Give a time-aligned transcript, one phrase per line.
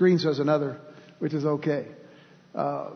[0.00, 0.80] screen says another,
[1.18, 1.86] which is okay.
[2.54, 2.88] Uh,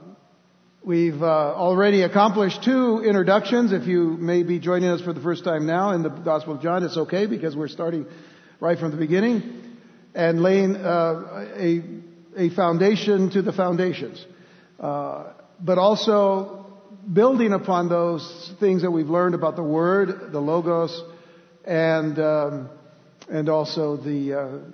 [0.83, 3.73] we've uh, already accomplished two introductions.
[3.73, 6.62] If you may be joining us for the first time now in the Gospel of
[6.62, 8.06] John, it's okay because we're starting
[8.59, 9.77] right from the beginning
[10.14, 11.82] and laying uh, a,
[12.38, 14.25] a foundation to the foundations.
[14.80, 16.64] Uh, but also
[17.12, 21.02] building upon those things that we've learned about the Word, the Logos,
[21.66, 22.71] and um,
[23.29, 24.73] and also the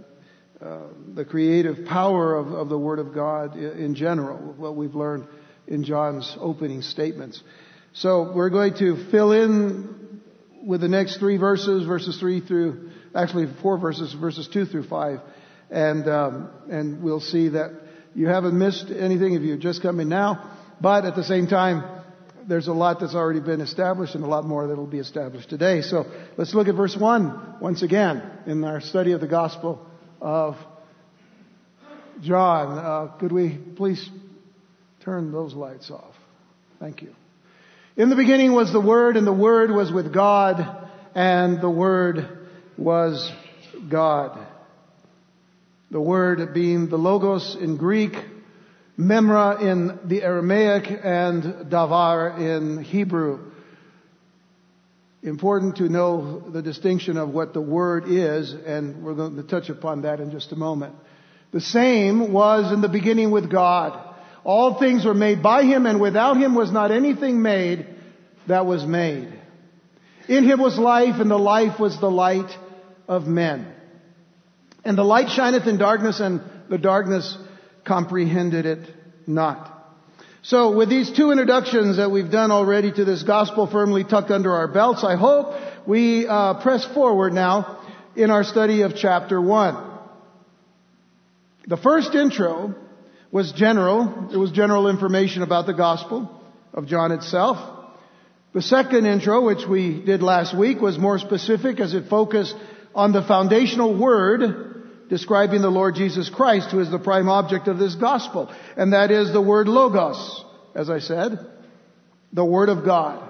[0.63, 0.81] uh,
[1.15, 5.27] the creative power of, of, the Word of God in general, what we've learned
[5.67, 7.43] in John's opening statements.
[7.95, 10.21] So we're going to fill in
[10.63, 15.21] with the next three verses, verses three through actually four verses, verses two through five,
[15.71, 17.71] and um, and we'll see that
[18.15, 20.59] you haven't missed anything if you've just come in now.
[20.79, 22.03] But at the same time,
[22.47, 25.49] there's a lot that's already been established and a lot more that will be established
[25.49, 25.81] today.
[25.81, 26.05] So
[26.37, 29.87] let's look at verse 1 once again in our study of the Gospel
[30.21, 30.57] of
[32.21, 32.79] John.
[32.79, 34.09] Uh, could we please
[35.01, 36.15] turn those lights off?
[36.79, 37.15] Thank you.
[37.97, 42.49] In the beginning was the Word, and the Word was with God, and the Word
[42.77, 43.31] was
[43.89, 44.39] God.
[45.91, 48.15] The Word being the Logos in Greek,
[48.99, 53.50] Memra in the Aramaic and Davar in Hebrew.
[55.23, 59.69] Important to know the distinction of what the word is, and we're going to touch
[59.69, 60.95] upon that in just a moment.
[61.53, 63.99] The same was in the beginning with God.
[64.45, 67.87] All things were made by Him, and without Him was not anything made
[68.47, 69.31] that was made.
[70.27, 72.51] In Him was life, and the life was the light
[73.07, 73.71] of men.
[74.87, 77.37] And the light shineth in darkness, and the darkness
[77.85, 78.89] comprehended it
[79.27, 79.70] not.
[80.43, 84.55] So with these two introductions that we've done already to this gospel firmly tucked under
[84.55, 85.55] our belts, I hope
[85.87, 87.79] we uh, press forward now
[88.17, 89.77] in our study of chapter one.
[91.67, 92.75] The first intro
[93.31, 94.31] was general.
[94.33, 96.31] It was general information about the gospel
[96.73, 97.59] of John itself.
[98.55, 102.57] The second intro, which we did last week, was more specific as it focused
[102.95, 104.70] on the foundational word
[105.11, 108.51] describing the Lord Jesus Christ, who is the prime object of this gospel.
[108.77, 110.45] And that is the word logos,
[110.75, 111.39] as I said,
[112.33, 113.29] the word of God.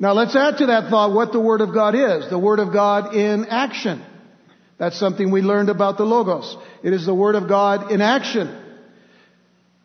[0.00, 2.28] Now let's add to that thought what the word of God is.
[2.28, 4.04] The word of God in action.
[4.78, 6.56] That's something we learned about the logos.
[6.82, 8.56] It is the word of God in action.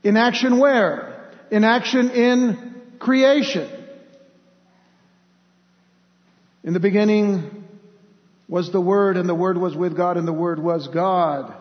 [0.03, 1.29] In action where?
[1.51, 3.69] In action in creation.
[6.63, 7.64] In the beginning
[8.47, 11.53] was the Word, and the Word was with God, and the Word was God.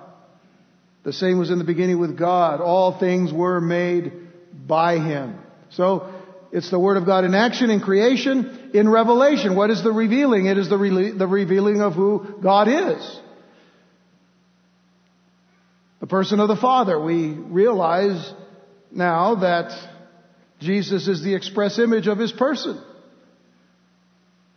[1.03, 2.61] The same was in the beginning with God.
[2.61, 4.13] All things were made
[4.67, 5.39] by Him.
[5.71, 6.13] So,
[6.53, 9.57] it's the Word of God in action, in creation, in revelation.
[9.57, 10.47] What is the revealing?
[10.47, 13.21] It is the, re- the revealing of who God is.
[16.01, 17.01] The person of the Father.
[17.01, 18.33] We realize
[18.93, 19.73] now that
[20.61, 22.81] Jesus is the express image of His person.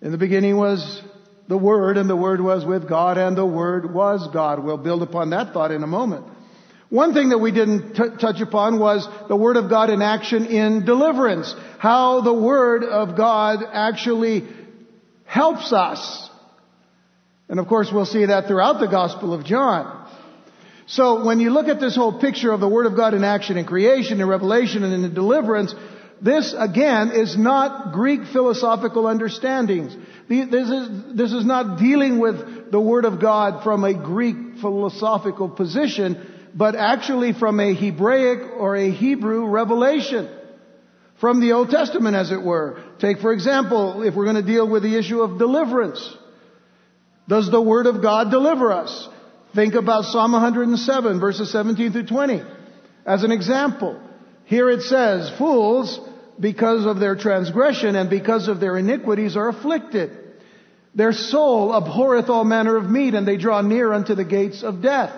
[0.02, 1.02] In the beginning was
[1.48, 4.64] the Word, and the Word was with God, and the Word was God.
[4.64, 6.26] We'll build upon that thought in a moment.
[6.90, 10.46] One thing that we didn't t- touch upon was the Word of God in action
[10.46, 11.54] in deliverance.
[11.80, 14.48] How the Word of God actually
[15.26, 16.30] helps us.
[17.50, 20.06] And of course we'll see that throughout the Gospel of John.
[20.86, 23.58] So when you look at this whole picture of the Word of God in action
[23.58, 25.76] in creation, in revelation, and in deliverance,
[26.22, 29.96] this again is not Greek philosophical understandings.
[30.28, 35.48] This is, this is not dealing with the Word of God from a Greek philosophical
[35.48, 40.30] position, but actually from a Hebraic or a Hebrew revelation.
[41.20, 42.84] From the Old Testament, as it were.
[43.00, 46.16] Take, for example, if we're going to deal with the issue of deliverance.
[47.28, 49.10] Does the Word of God deliver us?
[49.56, 52.44] Think about Psalm 107, verses 17 through 20.
[53.06, 54.00] As an example,
[54.48, 56.00] here it says, fools
[56.40, 60.18] because of their transgression and because of their iniquities are afflicted.
[60.96, 64.82] Their soul abhorreth all manner of meat, and they draw near unto the gates of
[64.82, 65.14] death.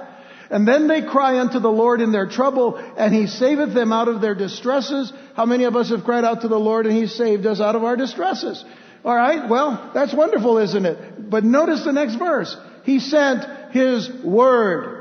[0.49, 4.07] And then they cry unto the Lord in their trouble, and He saveth them out
[4.07, 5.13] of their distresses.
[5.35, 7.75] How many of us have cried out to the Lord and He saved us out
[7.75, 8.65] of our distresses?
[9.05, 11.29] Alright, well, that's wonderful, isn't it?
[11.29, 12.57] But notice the next verse.
[12.83, 14.99] He sent His Word.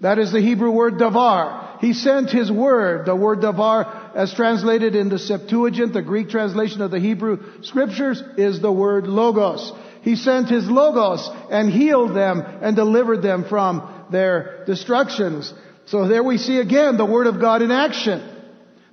[0.00, 1.67] That is the Hebrew word davar.
[1.80, 3.06] He sent His Word.
[3.06, 8.22] The word davar as translated in the Septuagint, the Greek translation of the Hebrew scriptures,
[8.36, 9.72] is the word logos.
[10.02, 15.52] He sent his logos and healed them and delivered them from their destructions.
[15.86, 18.22] So there we see again the word of God in action.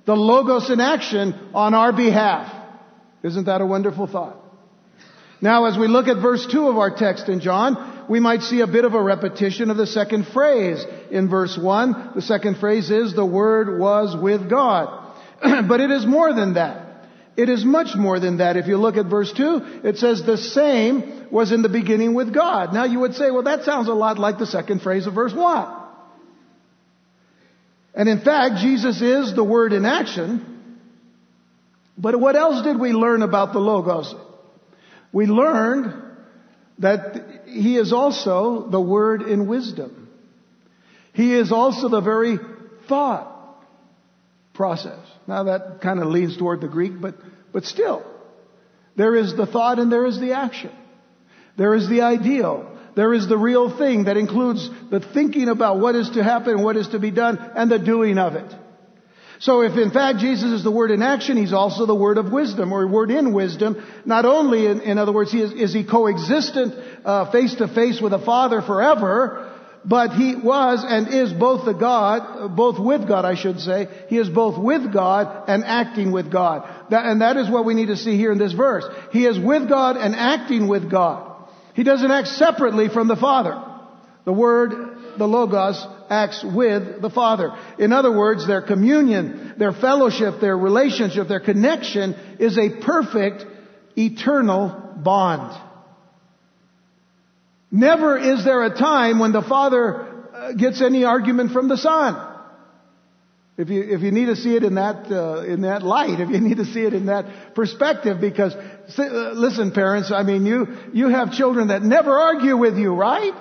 [0.04, 2.52] The logos in action on our behalf.
[3.22, 4.36] Isn't that a wonderful thought?
[5.40, 8.60] Now, as we look at verse 2 of our text in John, we might see
[8.60, 12.12] a bit of a repetition of the second phrase in verse 1.
[12.14, 15.14] The second phrase is, the Word was with God.
[15.68, 16.86] but it is more than that.
[17.36, 18.56] It is much more than that.
[18.56, 22.32] If you look at verse 2, it says the same was in the beginning with
[22.32, 22.72] God.
[22.72, 25.34] Now you would say, well, that sounds a lot like the second phrase of verse
[25.34, 25.82] 1.
[27.94, 30.54] And in fact, Jesus is the Word in action.
[31.98, 34.14] But what else did we learn about the Logos?
[35.12, 35.94] We learned
[36.78, 40.08] that He is also the Word in wisdom.
[41.12, 42.38] He is also the very
[42.88, 43.32] thought
[44.52, 44.98] process.
[45.26, 47.14] Now that kind of leans toward the Greek, but,
[47.52, 48.04] but still,
[48.96, 50.72] there is the thought and there is the action.
[51.56, 52.70] There is the ideal.
[52.94, 56.76] There is the real thing that includes the thinking about what is to happen, what
[56.76, 58.54] is to be done, and the doing of it.
[59.38, 62.32] So if in fact Jesus is the word in action, he's also the word of
[62.32, 63.84] wisdom or word in wisdom.
[64.04, 66.74] Not only, in, in other words, he is, is he coexistent
[67.32, 69.52] face to face with the Father forever,
[69.84, 73.86] but he was and is both the God, both with God, I should say.
[74.08, 76.68] He is both with God and acting with God.
[76.90, 78.84] That, and that is what we need to see here in this verse.
[79.12, 81.34] He is with God and acting with God.
[81.74, 83.62] He doesn't act separately from the Father.
[84.24, 87.52] The Word, the Logos, acts with the Father.
[87.78, 93.44] In other words, their communion, their fellowship, their relationship, their connection is a perfect,
[93.96, 95.60] eternal bond.
[97.70, 102.34] Never is there a time when the Father uh, gets any argument from the Son.
[103.58, 106.28] If you, if you need to see it in that, uh, in that light, if
[106.28, 110.76] you need to see it in that perspective, because, uh, listen parents, I mean, you,
[110.92, 113.32] you have children that never argue with you, right?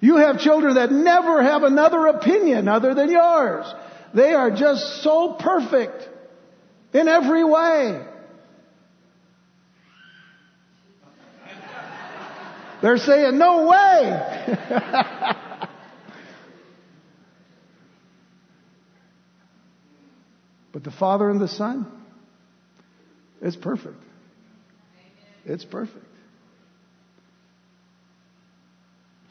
[0.00, 3.66] You have children that never have another opinion other than yours.
[4.14, 6.08] They are just so perfect
[6.92, 8.04] in every way.
[12.82, 14.46] They're saying, no way.
[20.72, 21.86] but the Father and the Son,
[23.40, 24.02] it's perfect.
[25.44, 26.05] It's perfect.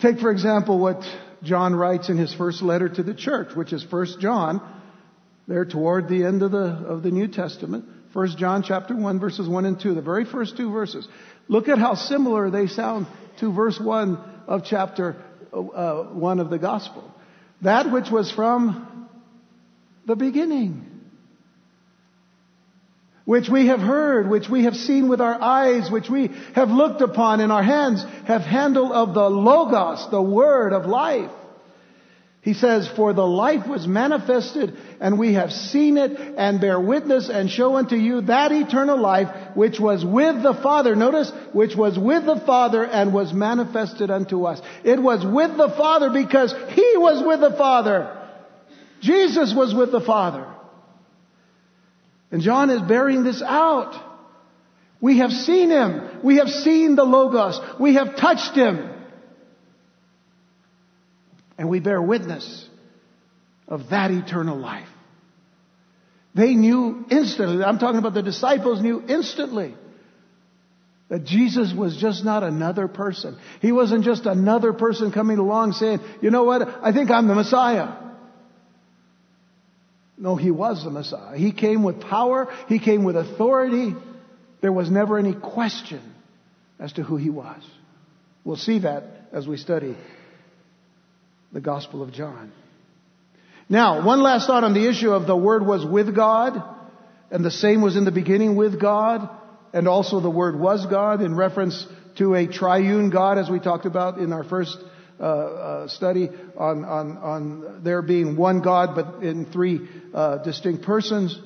[0.02, 1.04] Take, for example, what
[1.44, 4.62] John writes in his first letter to the church, which is First John,
[5.48, 7.86] there toward the end of the, of the New Testament.
[8.14, 11.08] First John chapter 1 verses 1 and 2, the very first two verses.
[11.48, 13.08] Look at how similar they sound
[13.40, 15.18] to verse 1 of chapter
[15.54, 17.14] uh, 1 of the gospel.
[17.62, 19.10] That which was from
[20.06, 20.95] the beginning.
[23.26, 27.02] Which we have heard, which we have seen with our eyes, which we have looked
[27.02, 31.32] upon in our hands, have handle of the Logos, the Word of life.
[32.46, 37.28] He says, For the life was manifested, and we have seen it, and bear witness,
[37.28, 40.96] and show unto you that eternal life which was with the Father.
[40.96, 44.62] Notice, which was with the Father and was manifested unto us.
[44.84, 48.16] It was with the Father because He was with the Father.
[49.02, 50.46] Jesus was with the Father.
[52.32, 54.02] And John is bearing this out.
[55.00, 56.22] We have seen Him.
[56.24, 57.60] We have seen the Logos.
[57.80, 58.92] We have touched Him.
[61.58, 62.68] And we bear witness
[63.68, 64.88] of that eternal life.
[66.34, 69.74] They knew instantly, I'm talking about the disciples knew instantly
[71.08, 73.38] that Jesus was just not another person.
[73.62, 77.36] He wasn't just another person coming along saying, you know what, I think I'm the
[77.36, 78.05] Messiah.
[80.18, 81.38] No, he was the Messiah.
[81.38, 82.48] He came with power.
[82.68, 83.96] He came with authority.
[84.62, 86.02] There was never any question
[86.80, 87.62] as to who he was.
[88.44, 89.96] We'll see that as we study
[91.52, 92.52] the Gospel of John.
[93.68, 96.62] Now, one last thought on the issue of the Word was with God,
[97.32, 99.28] and the same was in the beginning with God,
[99.74, 101.86] and also the Word was God in reference
[102.18, 104.78] to a triune God, as we talked about in our first
[105.20, 109.80] uh, uh, study on, on, on there being one God, but in three
[110.14, 111.40] uh, distinct persons.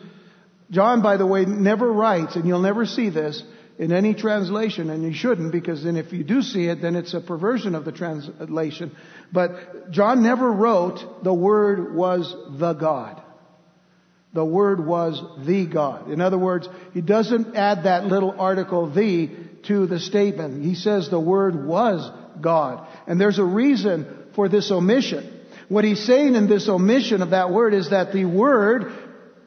[0.71, 3.43] John, by the way, never writes, and you'll never see this,
[3.79, 7.13] in any translation, and you shouldn't, because then if you do see it, then it's
[7.13, 8.91] a perversion of the translation.
[9.31, 13.21] But John never wrote, the Word was the God.
[14.33, 16.11] The Word was the God.
[16.11, 19.29] In other words, he doesn't add that little article, the,
[19.67, 20.63] to the statement.
[20.65, 22.87] He says the Word was God.
[23.07, 25.39] And there's a reason for this omission.
[25.67, 28.91] What he's saying in this omission of that word is that the Word,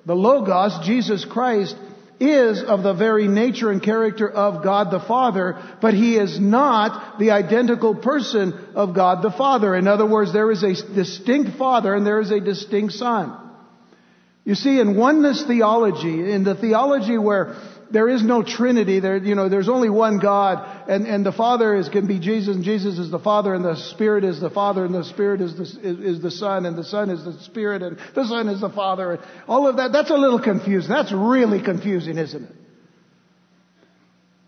[0.06, 1.76] the Logos, Jesus Christ,
[2.20, 7.18] is of the very nature and character of God the Father, but he is not
[7.18, 9.74] the identical person of God the Father.
[9.74, 13.36] In other words, there is a distinct Father and there is a distinct Son.
[14.44, 17.56] You see, in oneness theology, in the theology where
[17.92, 19.00] there is no Trinity.
[19.00, 22.56] There, you know, there's only one God, and, and the Father is can be Jesus,
[22.56, 25.56] and Jesus is the Father, and the Spirit is the Father, and the Spirit is
[25.56, 28.60] the is, is the Son, and the Son is the Spirit, and the Son is
[28.60, 29.12] the Father.
[29.12, 29.92] And all of that.
[29.92, 30.90] That's a little confusing.
[30.90, 32.61] That's really confusing, isn't it?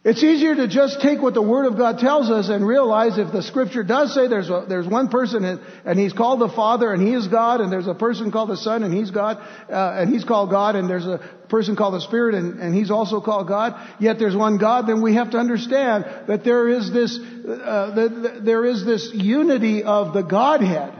[0.04, 3.32] It's easier to just take what the Word of God tells us and realize if
[3.32, 7.00] the Scripture does say there's a, there's one person and, He's called the Father and
[7.00, 9.38] He is God, and there's a person called the Son and He's God,
[9.70, 12.90] uh, and He's called God, and there's a person called the Spirit and, and He's
[12.90, 13.80] also called God.
[13.98, 14.86] Yet there's one God.
[14.86, 19.10] Then we have to understand that there is this uh, the, the, there is this
[19.14, 20.92] unity of the Godhead.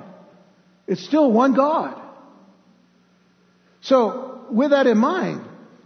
[0.87, 2.01] It's still one God.
[3.83, 5.45] So with that in mind,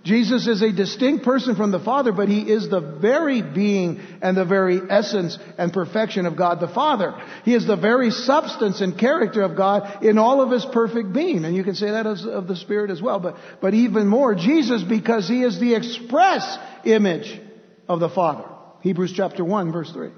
[0.08, 4.34] Jesus is a distinct person from the Father, but he is the very being and
[4.34, 7.14] the very essence and perfection of God the Father.
[7.44, 11.44] He is the very substance and character of God in all of his perfect being.
[11.44, 14.82] And you can say that of the Spirit as well, but, but even more, Jesus
[14.82, 17.38] because he is the express image
[17.86, 18.48] of the Father.
[18.80, 20.08] Hebrews chapter 1 verse 3.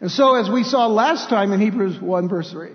[0.00, 2.70] And so as we saw last time in Hebrews 1 verse 3,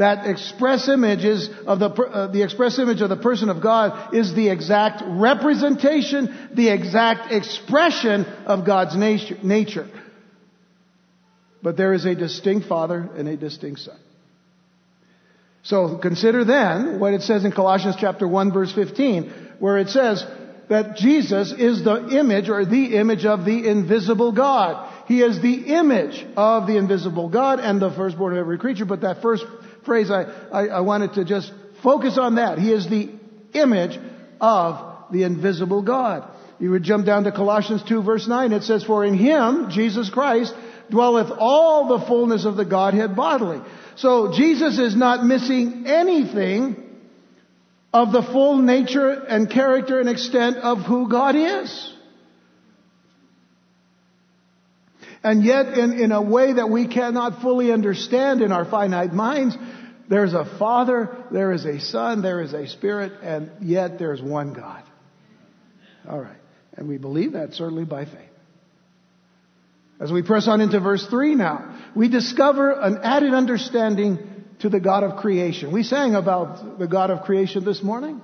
[0.00, 1.26] that express image
[1.66, 6.48] of the, uh, the express image of the person of God is the exact representation,
[6.54, 9.86] the exact expression of God's nature, nature.
[11.62, 13.98] But there is a distinct Father and a distinct Son.
[15.64, 20.24] So consider then what it says in Colossians chapter 1 verse 15, where it says
[20.70, 24.90] that Jesus is the image or the image of the invisible God.
[25.08, 29.02] He is the image of the invisible God and the firstborn of every creature, but
[29.02, 29.44] that first
[29.90, 32.60] phrase, I, I, I wanted to just focus on that.
[32.60, 33.10] He is the
[33.54, 33.98] image
[34.40, 36.30] of the invisible God.
[36.60, 38.52] You would jump down to Colossians 2 verse 9.
[38.52, 40.54] It says, For in him, Jesus Christ,
[40.90, 43.62] dwelleth all the fullness of the Godhead bodily.
[43.96, 46.76] So Jesus is not missing anything
[47.92, 51.94] of the full nature and character and extent of who God is.
[55.24, 59.56] And yet, in, in a way that we cannot fully understand in our finite minds,
[60.10, 64.52] there's a Father, there is a Son, there is a Spirit, and yet there's one
[64.52, 64.82] God.
[66.06, 66.36] All right.
[66.76, 68.18] And we believe that certainly by faith.
[70.00, 74.18] As we press on into verse 3 now, we discover an added understanding
[74.58, 75.70] to the God of creation.
[75.70, 78.20] We sang about the God of creation this morning.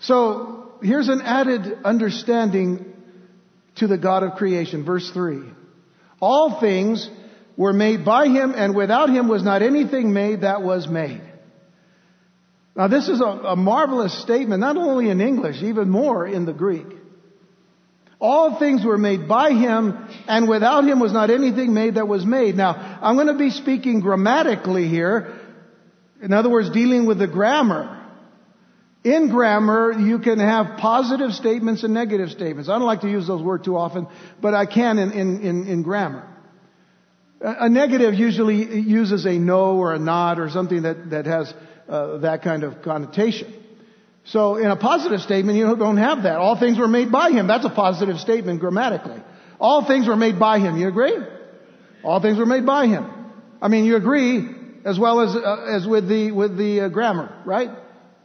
[0.00, 2.94] So here's an added understanding
[3.76, 4.84] to the God of creation.
[4.84, 5.42] Verse 3.
[6.18, 7.08] All things
[7.56, 11.22] were made by him, and without him was not anything made that was made.
[12.76, 16.52] Now, this is a, a, marvelous statement, not only in English, even more in the
[16.52, 16.86] Greek.
[18.20, 22.24] All things were made by him, and without him was not anything made that was
[22.24, 22.54] made.
[22.54, 25.38] Now, I'm going to be speaking grammatically here.
[26.22, 27.98] In other words, dealing with the grammar.
[29.02, 32.68] In grammar, you can have positive statements and negative statements.
[32.68, 34.06] I don't like to use those words too often,
[34.40, 36.29] but I can in, in, in, in grammar.
[37.40, 41.52] A negative usually uses a no or a not or something that, that has
[41.88, 43.52] uh, that kind of connotation.
[44.24, 46.36] So in a positive statement, you don't have that.
[46.36, 47.46] All things were made by him.
[47.46, 49.22] That's a positive statement grammatically.
[49.58, 50.76] All things were made by him.
[50.76, 51.16] You agree?
[52.04, 53.10] All things were made by him.
[53.62, 54.46] I mean, you agree
[54.84, 57.70] as well as uh, as with the with the uh, grammar, right?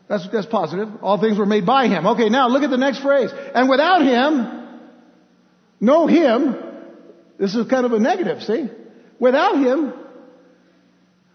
[0.07, 0.89] That's, that's positive.
[1.01, 2.05] All things were made by him.
[2.05, 3.31] Okay, now look at the next phrase.
[3.34, 4.91] And without him,
[5.79, 6.55] no him,
[7.39, 8.69] this is kind of a negative, see?
[9.19, 9.93] Without him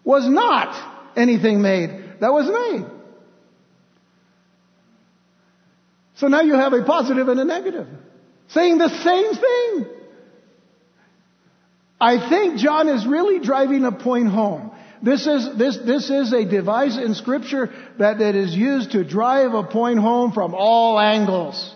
[0.04, 2.86] was not anything made that was made.
[6.16, 7.88] So now you have a positive and a negative
[8.48, 9.96] saying the same thing.
[12.00, 14.72] I think John is really driving a point home.
[15.02, 19.54] This is, this, this is a device in scripture that, that is used to drive
[19.54, 21.74] a point home from all angles.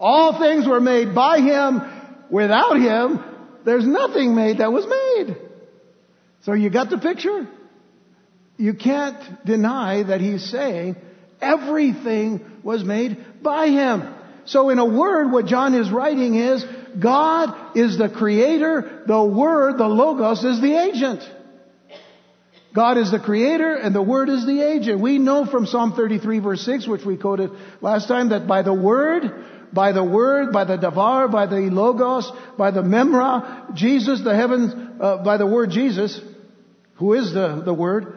[0.00, 1.82] All things were made by Him.
[2.30, 3.22] Without Him,
[3.64, 5.36] there's nothing made that was made.
[6.42, 7.48] So you got the picture?
[8.56, 10.96] You can't deny that He's saying
[11.40, 14.14] everything was made by Him.
[14.44, 16.64] So in a word, what John is writing is,
[16.98, 21.22] God is the creator, the Word, the Logos is the agent.
[22.74, 25.00] God is the creator and the Word is the agent.
[25.00, 27.50] We know from Psalm 33 verse 6, which we quoted
[27.80, 32.30] last time, that by the Word, by the Word, by the Davar, by the Logos,
[32.58, 36.20] by the Memra, Jesus, the heavens, uh, by the Word Jesus,
[36.96, 38.14] who is the, the Word,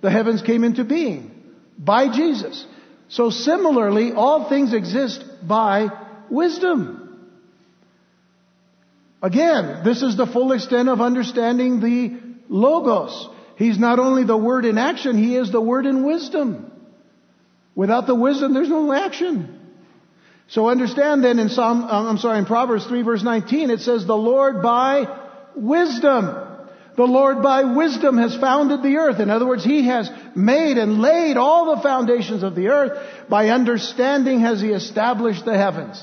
[0.00, 1.34] the heavens came into being.
[1.78, 2.66] By Jesus.
[3.08, 5.88] So similarly, all things exist by
[6.30, 7.04] wisdom.
[9.22, 13.28] Again, this is the full extent of understanding the Logos.
[13.56, 16.70] He's not only the Word in action, He is the Word in wisdom.
[17.74, 19.57] Without the wisdom, there's no action.
[20.48, 24.06] So understand then in Psalm, um, I'm sorry, in Proverbs 3 verse 19, it says,
[24.06, 25.06] the Lord by
[25.54, 26.46] wisdom.
[26.96, 29.20] The Lord by wisdom has founded the earth.
[29.20, 33.28] In other words, He has made and laid all the foundations of the earth.
[33.28, 36.02] By understanding has He established the heavens.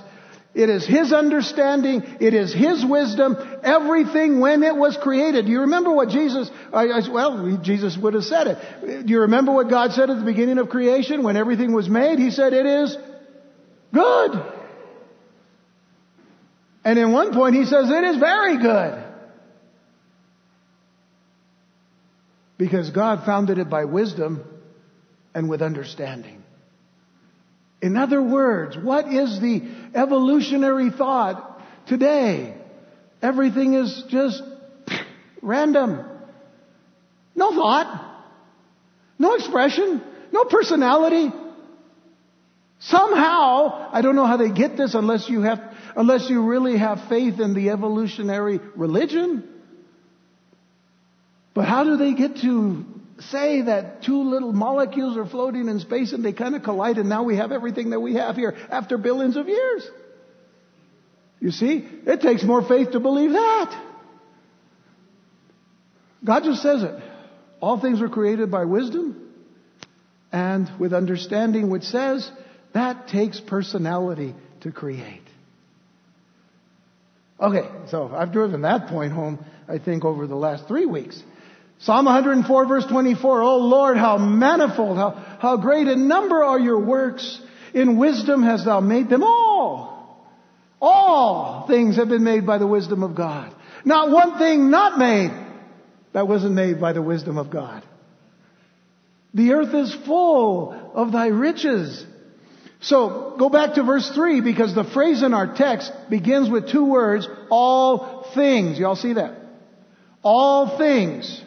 [0.54, 2.02] It is His understanding.
[2.22, 3.36] It is His wisdom.
[3.62, 5.48] Everything when it was created.
[5.48, 9.06] Do you remember what Jesus, well, Jesus would have said it.
[9.06, 12.20] Do you remember what God said at the beginning of creation when everything was made?
[12.20, 12.96] He said, it is
[13.96, 14.54] good.
[16.84, 19.04] And in one point he says, it is very good.
[22.58, 24.44] Because God founded it by wisdom
[25.34, 26.44] and with understanding.
[27.82, 29.62] In other words, what is the
[29.94, 32.56] evolutionary thought today?
[33.22, 34.42] Everything is just
[35.42, 36.06] random.
[37.36, 38.24] No thought.
[39.20, 40.02] No expression.
[40.32, 41.32] No personality.
[42.88, 45.60] Somehow, I don't know how they get this unless you have,
[45.96, 49.44] unless you really have faith in the evolutionary religion.
[51.56, 52.86] But how do they get to
[53.20, 57.10] say that two little molecules are floating in space and they kind of collide and
[57.10, 59.90] now we have everything that we have here after billions of years.
[61.40, 63.84] You see, it takes more faith to believe that.
[66.24, 66.96] God just says it.
[67.62, 69.34] All things were created by wisdom
[70.32, 72.30] and with understanding, which says
[72.76, 75.22] that takes personality to create.
[77.40, 81.22] Okay, so I've driven that point home, I think, over the last three weeks.
[81.80, 86.80] Psalm 104 verse 24, Oh Lord, how manifold, how, how great in number are your
[86.80, 87.42] works.
[87.74, 90.28] In wisdom hast thou made them all.
[90.82, 93.56] All things have been made by the wisdom of God.
[93.86, 95.32] Not one thing not made
[96.12, 97.84] that wasn't made by the wisdom of God.
[99.34, 102.06] The earth is full of thy riches.
[102.86, 106.86] So go back to verse 3 because the phrase in our text begins with two
[106.86, 108.78] words, all things.
[108.78, 109.34] Y'all see that?
[110.22, 111.44] All things.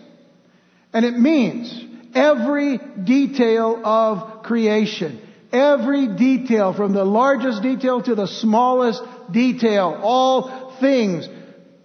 [0.93, 5.21] And it means every detail of creation.
[5.53, 11.29] Every detail, from the largest detail to the smallest detail, all things,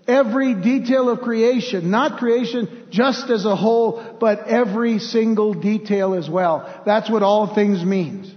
[0.08, 6.28] every detail of creation, not creation just as a whole, but every single detail as
[6.28, 6.82] well.
[6.88, 8.34] That's what all things means.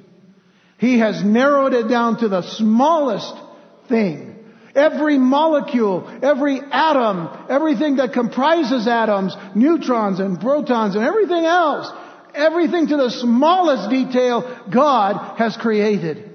[0.79, 3.35] He has narrowed it down to the smallest
[3.89, 4.35] thing.
[4.75, 11.91] Every molecule, every atom, everything that comprises atoms, neutrons and protons and everything else,
[12.35, 16.31] everything to the smallest detail God has created.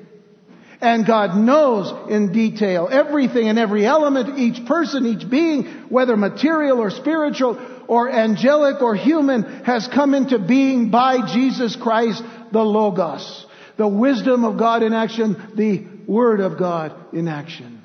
[0.82, 6.80] And God knows in detail everything and every element, each person, each being, whether material
[6.80, 13.46] or spiritual or angelic or human, has come into being by Jesus Christ, the Logos.
[13.82, 17.82] The wisdom of God in action, the Word of God in action.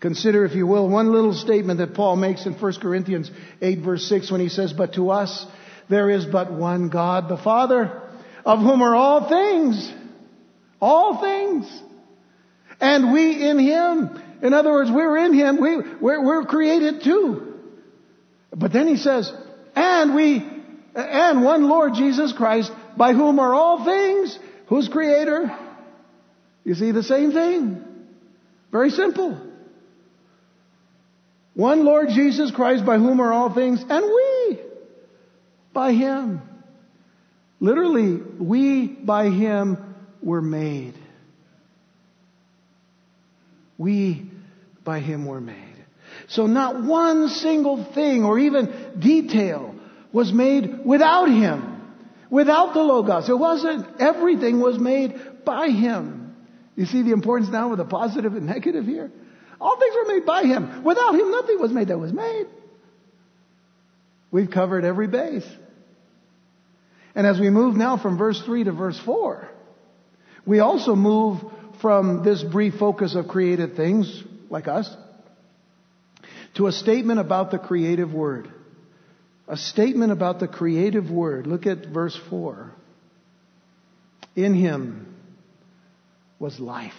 [0.00, 3.30] Consider, if you will, one little statement that Paul makes in 1 Corinthians
[3.62, 5.46] 8 verse 6 when he says, But to us
[5.88, 8.02] there is but one God, the Father,
[8.44, 9.90] of whom are all things.
[10.78, 11.82] All things.
[12.82, 14.22] And we in Him.
[14.42, 15.58] In other words, we're in Him.
[15.58, 17.54] We, we're, we're created too.
[18.54, 19.32] But then he says,
[19.74, 20.46] and we,
[20.94, 24.38] and one Lord Jesus Christ, by whom are all things.
[24.70, 25.54] Who's creator?
[26.64, 27.84] You see the same thing.
[28.70, 29.38] Very simple.
[31.54, 34.60] One Lord Jesus Christ by whom are all things, and we
[35.74, 36.40] by Him.
[37.58, 40.94] Literally, we by Him were made.
[43.76, 44.30] We
[44.84, 45.56] by Him were made.
[46.28, 49.74] So not one single thing or even detail
[50.12, 51.69] was made without Him,
[52.30, 53.28] without the Logos.
[53.28, 56.20] It wasn't, everything was made by Him.
[56.76, 59.10] You see the importance now of the positive and negative here?
[59.60, 60.82] All things were made by him.
[60.82, 62.46] Without him, nothing was made that was made.
[64.30, 65.46] We've covered every base.
[67.14, 69.48] And as we move now from verse 3 to verse 4,
[70.46, 71.40] we also move
[71.82, 74.88] from this brief focus of created things, like us,
[76.54, 78.50] to a statement about the creative word.
[79.50, 81.48] A statement about the creative word.
[81.48, 82.70] Look at verse 4.
[84.36, 85.12] In him
[86.38, 86.94] was life.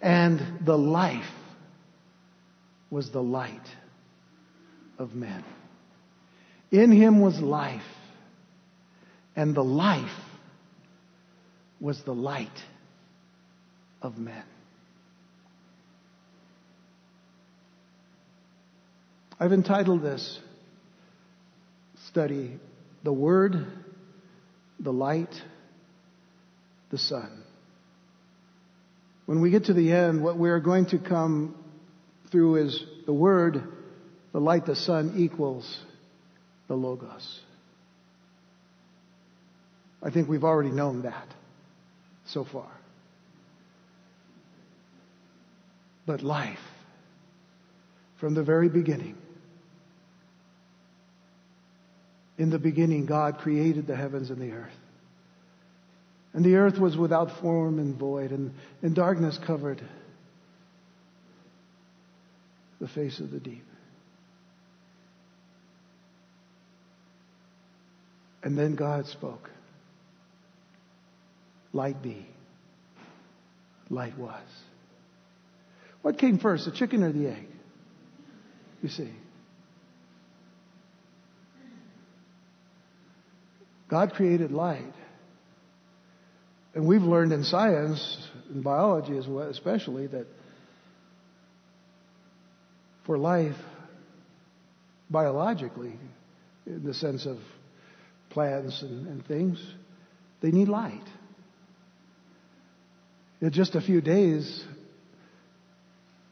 [0.00, 1.28] And the life
[2.88, 3.66] was the light
[4.96, 5.42] of men.
[6.70, 7.82] In him was life,
[9.34, 10.20] and the life
[11.80, 12.48] was the light
[14.00, 14.44] of men.
[19.40, 20.38] I've entitled this
[22.12, 22.60] study,
[23.04, 23.66] The Word,
[24.78, 25.34] the Light,
[26.90, 27.42] the Sun.
[29.24, 31.54] When we get to the end, what we're going to come
[32.30, 33.62] through is the Word,
[34.32, 35.80] the light, the sun equals
[36.68, 37.40] the Logos.
[40.02, 41.28] I think we've already known that
[42.26, 42.70] so far.
[46.04, 46.58] But life,
[48.20, 49.16] from the very beginning,
[52.38, 54.72] in the beginning, God created the heavens and the earth.
[56.32, 59.82] And the earth was without form and void, and, and darkness covered
[62.80, 63.64] the face of the deep.
[68.42, 69.50] And then God spoke.
[71.72, 72.26] Light be.
[73.88, 74.42] Light was.
[76.00, 77.46] What came first, the chicken or the egg?
[78.82, 79.10] You see.
[83.92, 84.94] God created light.
[86.74, 90.26] And we've learned in science, in biology as well, especially, that
[93.04, 93.56] for life,
[95.10, 95.92] biologically,
[96.64, 97.36] in the sense of
[98.30, 99.62] plants and, and things,
[100.40, 101.06] they need light.
[103.42, 104.64] In just a few days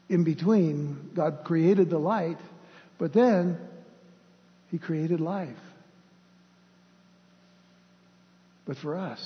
[0.09, 2.39] in between, God created the light,
[2.97, 3.59] but then
[4.71, 5.59] He created life.
[8.71, 9.19] But for us,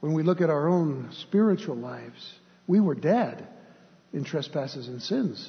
[0.00, 2.34] when we look at our own spiritual lives,
[2.66, 3.46] we were dead
[4.12, 5.48] in trespasses and sins.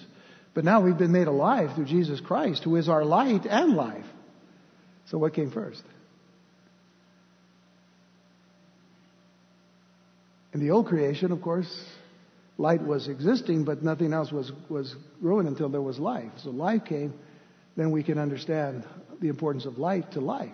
[0.53, 4.05] But now we've been made alive through Jesus Christ, who is our light and life.
[5.07, 5.81] So what came first?
[10.53, 11.83] In the old creation, of course,
[12.59, 16.31] light was existing, but nothing else was, was growing until there was life.
[16.43, 17.15] So life came,
[17.75, 18.83] then we can understand
[19.19, 20.53] the importance of light to life.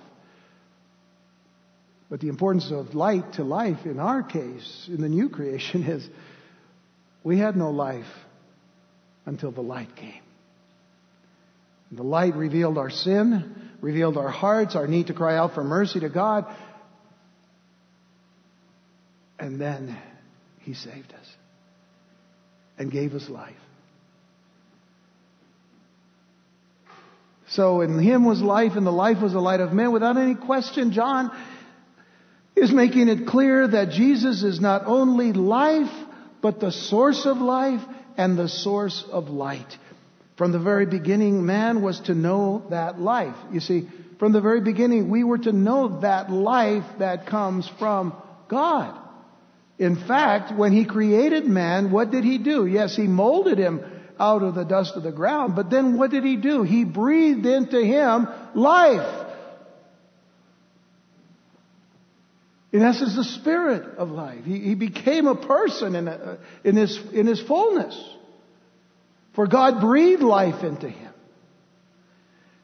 [2.09, 6.07] But the importance of light to life in our case, in the new creation, is
[7.23, 8.05] we had no life
[9.25, 10.21] until the light came.
[11.91, 16.01] The light revealed our sin, revealed our hearts, our need to cry out for mercy
[16.01, 16.45] to God.
[19.39, 19.97] And then
[20.61, 21.35] He saved us
[22.77, 23.55] and gave us life.
[27.49, 29.93] So in Him was life, and the life was the light of men.
[29.93, 31.31] Without any question, John
[32.57, 35.93] is making it clear that Jesus is not only life,
[36.41, 37.81] but the source of life
[38.17, 39.77] and the source of light.
[40.37, 43.35] From the very beginning, man was to know that life.
[43.51, 43.87] You see,
[44.19, 48.13] from the very beginning, we were to know that life that comes from
[48.47, 48.99] God.
[49.77, 52.65] In fact, when he created man, what did he do?
[52.65, 53.83] Yes, he molded him
[54.19, 56.63] out of the dust of the ground, but then what did he do?
[56.63, 59.26] He breathed into him life.
[62.71, 64.43] In essence, the spirit of life.
[64.43, 67.97] He, he became a person in, a, in, his, in his fullness.
[69.36, 71.13] For God breathed life into him.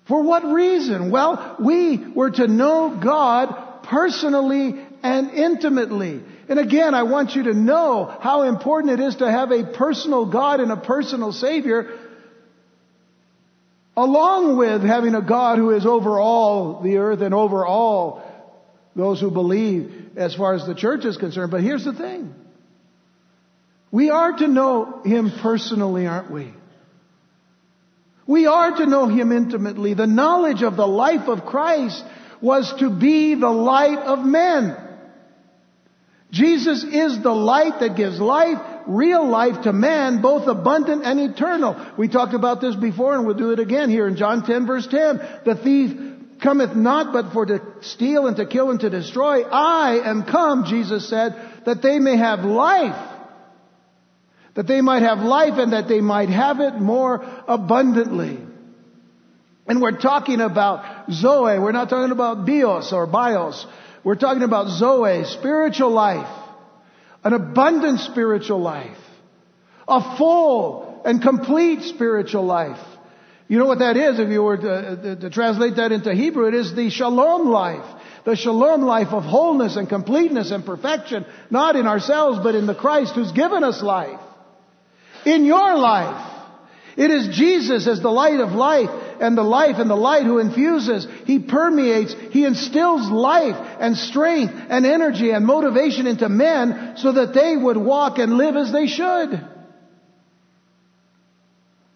[0.08, 1.12] For what reason?
[1.12, 6.22] Well, we were to know God personally and intimately.
[6.50, 10.26] And again, I want you to know how important it is to have a personal
[10.26, 11.98] God and a personal Savior,
[13.96, 18.33] along with having a God who is over all the earth and over all
[18.96, 21.52] those who believe as far as the church is concerned.
[21.52, 22.34] But here's the thing.
[23.92, 26.54] We are to know Him personally, aren't we?
[28.26, 29.94] We are to know Him intimately.
[29.94, 32.04] The knowledge of the life of Christ
[32.42, 34.78] was to be the light of men.
[36.32, 41.80] Jesus is the light that gives life, real life to man, both abundant and eternal.
[41.96, 44.88] We talked about this before and we'll do it again here in John 10 verse
[44.88, 45.22] 10.
[45.46, 46.13] The thief
[46.44, 49.44] cometh not but for to steal and to kill and to destroy.
[49.44, 53.10] I am come, Jesus said, that they may have life.
[54.56, 58.38] That they might have life and that they might have it more abundantly.
[59.66, 61.58] And we're talking about Zoe.
[61.58, 63.66] We're not talking about bios or bios.
[64.04, 66.28] We're talking about Zoe, spiritual life.
[67.24, 68.98] An abundant spiritual life.
[69.88, 72.80] A full and complete spiritual life.
[73.54, 76.48] You know what that is if you were to, to, to, translate that into Hebrew?
[76.48, 77.86] It is the shalom life.
[78.26, 82.74] The shalom life of wholeness and completeness and perfection, not in ourselves, but in the
[82.74, 84.20] Christ who's given us life.
[85.28, 86.32] In your life.
[86.98, 88.90] It is Jesus as the light of life
[89.22, 91.06] and the life and the light who infuses.
[91.26, 97.36] He permeates, He instills life and strength and energy and motivation into men so that
[97.36, 99.53] they would walk and live as they should.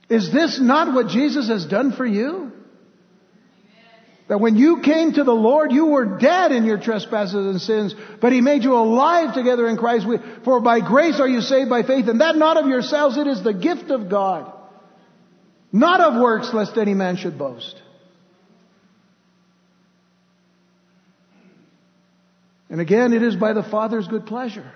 [0.10, 2.52] Is this not what Jesus has done for you?
[4.30, 7.96] That when you came to the Lord, you were dead in your trespasses and sins,
[8.20, 10.06] but He made you alive together in Christ.
[10.44, 13.44] For by grace are you saved by faith, and that not of yourselves, it is
[13.44, 14.52] the gift of God.
[15.72, 17.82] Not of works, lest any man should boast.
[22.70, 24.74] And again, it is by the Father's good pleasure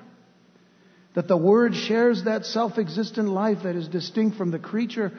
[1.13, 5.12] that the Word shares that self-existent life that is distinct from the creature.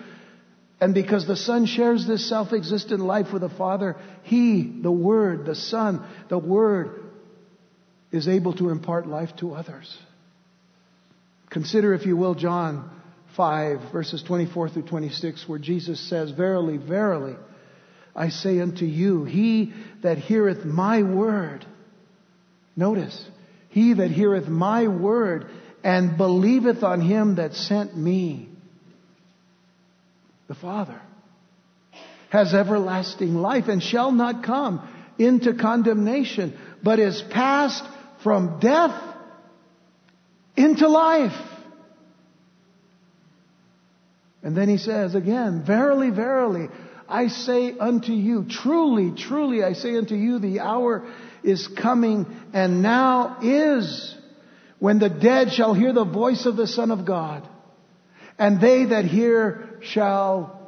[0.80, 5.54] And because the Son shares this self-existent life with the Father, He, the Word, the
[5.54, 7.02] Son, the Word,
[8.10, 9.98] is able to impart life to others.
[11.50, 12.90] Consider, if you will, John
[13.36, 17.36] 5, verses 24 through 26, where Jesus says, Verily, verily,
[18.14, 21.64] I say unto you, he that heareth my word,
[22.76, 23.26] notice,
[23.68, 25.46] he that heareth my word
[25.84, 28.48] and believeth on him that sent me,
[30.48, 31.00] the Father,
[32.30, 37.84] has everlasting life and shall not come into condemnation, but is passed
[38.22, 38.98] from death
[40.56, 41.36] into life.
[44.42, 46.68] And then he says again, Verily, verily,
[47.08, 51.06] I say unto you, truly, truly, I say unto you, the hour
[51.44, 54.16] is coming and now is
[54.82, 57.48] when the dead shall hear the voice of the Son of God,
[58.36, 60.60] and they that hear shall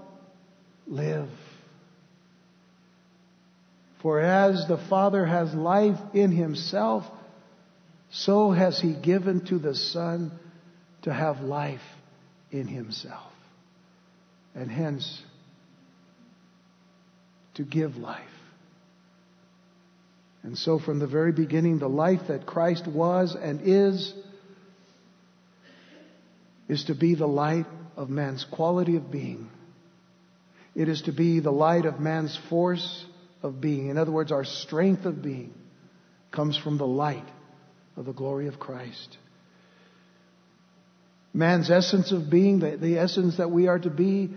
[0.86, 1.28] live.
[4.02, 7.02] For as the Father has life in himself,
[8.12, 10.30] so has he given to the Son
[11.02, 11.82] to have life
[12.52, 13.32] in himself
[14.54, 15.24] and hence
[17.54, 18.33] to give life.
[20.44, 24.12] And so, from the very beginning, the life that Christ was and is,
[26.68, 27.64] is to be the light
[27.96, 29.48] of man's quality of being.
[30.74, 33.06] It is to be the light of man's force
[33.42, 33.88] of being.
[33.88, 35.54] In other words, our strength of being
[36.30, 37.28] comes from the light
[37.96, 39.16] of the glory of Christ.
[41.32, 44.30] Man's essence of being, the, the essence that we are to be,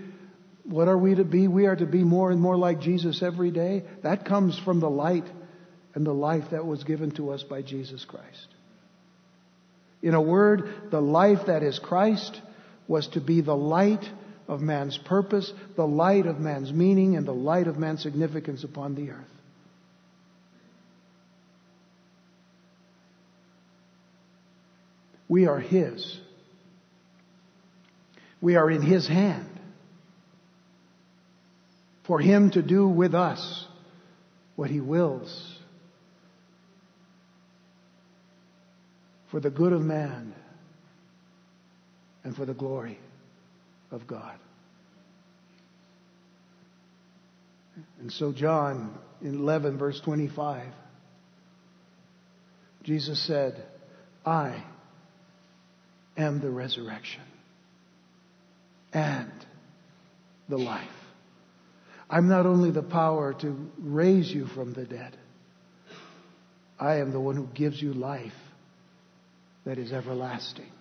[0.63, 1.50] what are we to be?
[1.50, 3.84] We are to be more and more like Jesus every day.
[4.04, 5.26] That comes from the light
[5.97, 8.47] and the life that was given to us by Jesus Christ.
[10.03, 12.39] In a word, the life that is Christ
[12.88, 14.07] was to be the light
[14.47, 18.93] of man's purpose, the light of man's meaning, and the light of man's significance upon
[18.93, 19.25] the earth.
[25.27, 26.19] We are His.
[28.39, 29.49] We are in His hand
[32.05, 33.65] for Him to do with us
[34.55, 35.57] what He wills
[39.32, 40.34] for the good of man
[42.24, 42.98] and for the glory
[43.92, 44.38] of God.
[48.00, 50.68] And so, John in 11, verse 25,
[52.84, 53.63] Jesus said,
[54.26, 54.63] I
[56.16, 57.22] am the resurrection
[58.94, 59.32] and
[60.50, 60.88] the life.
[62.10, 65.18] I'm not only the power to raise you from the dead,
[66.80, 68.32] I am the one who gives you life
[69.67, 70.71] that is everlasting.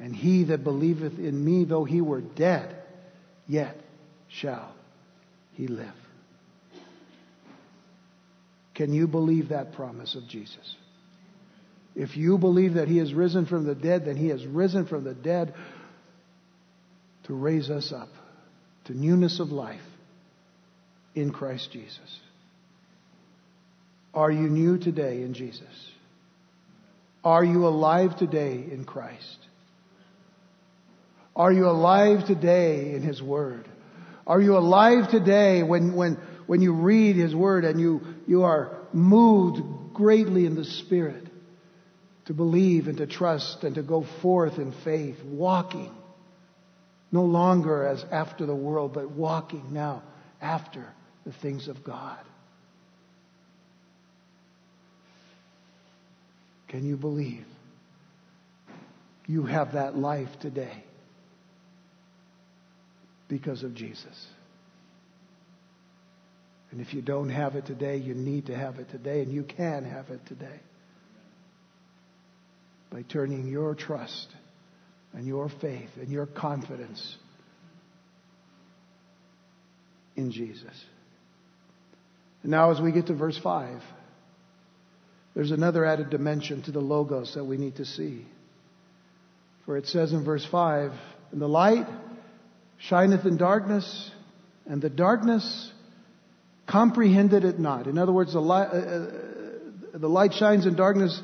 [0.00, 2.74] And he that believeth in me, though he were dead,
[3.46, 3.76] yet
[4.28, 4.74] shall
[5.52, 5.92] he live.
[8.74, 10.76] Can you believe that promise of Jesus?
[11.94, 15.04] If you believe that he has risen from the dead, then he has risen from
[15.04, 15.54] the dead
[17.24, 18.08] to raise us up
[18.86, 19.80] to newness of life
[21.14, 22.20] in Christ Jesus.
[24.14, 25.93] Are you new today in Jesus?
[27.24, 29.38] Are you alive today in Christ?
[31.34, 33.66] Are you alive today in His Word?
[34.26, 38.76] Are you alive today when, when, when you read His Word and you, you are
[38.92, 41.26] moved greatly in the Spirit
[42.26, 45.94] to believe and to trust and to go forth in faith, walking
[47.10, 50.02] no longer as after the world, but walking now
[50.40, 50.84] after
[51.24, 52.18] the things of God.
[56.74, 57.46] Can you believe
[59.28, 60.82] you have that life today
[63.28, 64.26] because of Jesus?
[66.72, 69.44] And if you don't have it today, you need to have it today, and you
[69.44, 70.58] can have it today
[72.90, 74.26] by turning your trust
[75.12, 77.18] and your faith and your confidence
[80.16, 80.84] in Jesus.
[82.42, 83.80] And now, as we get to verse 5,
[85.34, 88.24] there's another added dimension to the Logos that we need to see.
[89.66, 90.92] For it says in verse 5
[91.32, 91.86] And the light
[92.78, 94.10] shineth in darkness,
[94.66, 95.72] and the darkness
[96.66, 97.86] comprehended it not.
[97.86, 99.10] In other words, the light, uh, uh,
[99.94, 101.20] the light shines in darkness,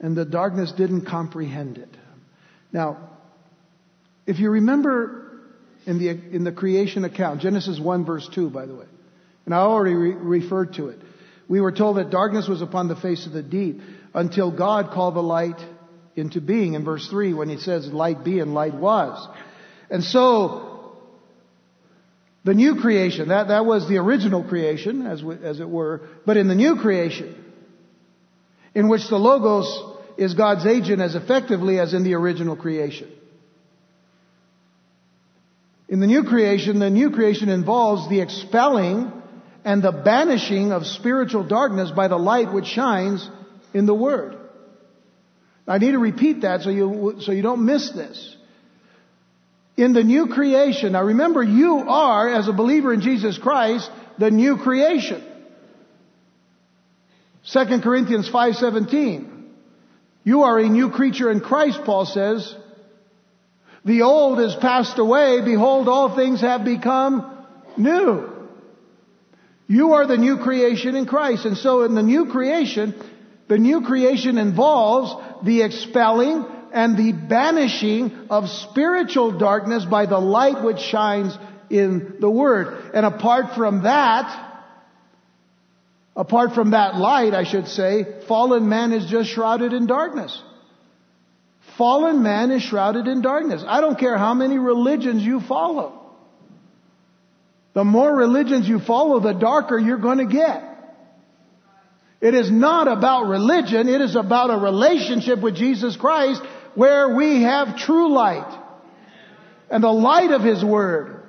[0.00, 1.88] and the darkness didn't comprehend it.
[2.72, 3.10] Now,
[4.26, 5.40] if you remember
[5.86, 8.86] in the, in the creation account, Genesis 1 verse 2, by the way,
[9.46, 10.98] and I already re- referred to it,
[11.48, 13.80] we were told that darkness was upon the face of the deep
[14.14, 15.60] until God called the light
[16.14, 19.26] into being in verse 3 when he says light be and light was.
[19.90, 20.96] And so,
[22.44, 26.36] the new creation, that, that was the original creation, as, we, as it were, but
[26.36, 27.44] in the new creation,
[28.74, 33.10] in which the Logos is God's agent as effectively as in the original creation.
[35.88, 39.12] In the new creation, the new creation involves the expelling
[39.68, 43.28] and the banishing of spiritual darkness by the light which shines
[43.74, 44.34] in the Word.
[45.66, 48.36] I need to repeat that so you, so you don't miss this.
[49.76, 54.30] In the new creation, now remember you are, as a believer in Jesus Christ, the
[54.30, 55.22] new creation.
[57.52, 59.50] 2 Corinthians 5:17.
[60.24, 62.54] You are a new creature in Christ, Paul says.
[63.84, 65.42] The old is passed away.
[65.42, 68.37] Behold, all things have become new.
[69.68, 71.44] You are the new creation in Christ.
[71.44, 72.94] And so in the new creation,
[73.48, 80.64] the new creation involves the expelling and the banishing of spiritual darkness by the light
[80.64, 81.36] which shines
[81.70, 82.92] in the Word.
[82.94, 84.62] And apart from that,
[86.16, 90.42] apart from that light, I should say, fallen man is just shrouded in darkness.
[91.76, 93.62] Fallen man is shrouded in darkness.
[93.66, 95.97] I don't care how many religions you follow.
[97.78, 100.64] The more religions you follow, the darker you're going to get.
[102.20, 106.42] It is not about religion, it is about a relationship with Jesus Christ
[106.74, 108.52] where we have true light
[109.70, 111.22] and the light of His Word.